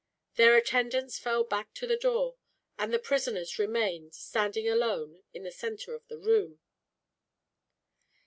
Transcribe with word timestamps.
Their 0.33 0.57
attendants 0.57 1.19
fell 1.19 1.43
back 1.43 1.75
to 1.75 1.85
the 1.85 1.95
door, 1.95 2.35
and 2.75 2.91
the 2.91 2.97
prisoners 2.97 3.59
remained, 3.59 4.15
standing 4.15 4.67
alone, 4.67 5.21
in 5.31 5.43
the 5.43 5.51
center 5.51 5.93
of 5.93 6.07
the 6.07 6.17
room. 6.17 6.59